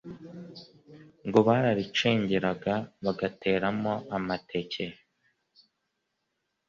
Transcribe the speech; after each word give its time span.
ngo 1.27 1.39
bararicengeraga, 1.47 2.73
bagateramo 3.05 3.93
amateke 4.17 4.85